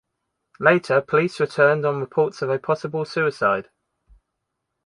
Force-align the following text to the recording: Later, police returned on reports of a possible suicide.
Later, 0.59 0.99
police 0.99 1.39
returned 1.39 1.85
on 1.85 1.99
reports 1.99 2.41
of 2.41 2.49
a 2.49 2.57
possible 2.57 3.05
suicide. 3.05 3.69